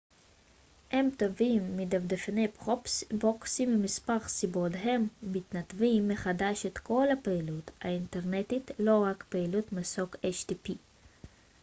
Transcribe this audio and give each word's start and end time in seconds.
הם 0.91 1.09
טובים 1.17 1.77
מדפדפני 1.77 2.47
פרוקסי 3.19 3.65
ממספר 3.65 4.19
סיבות 4.27 4.71
הם 4.75 5.07
מנתבים 5.23 6.07
מחדש 6.07 6.65
את 6.65 6.77
כל 6.77 7.05
הפעילות 7.13 7.71
האינטרנטית 7.81 8.71
לא 8.79 9.03
רק 9.07 9.23
פעילות 9.29 9.73
מסוג 9.73 10.15
http 10.15 10.73